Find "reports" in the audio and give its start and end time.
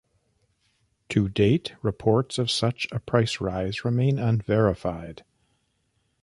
1.83-2.39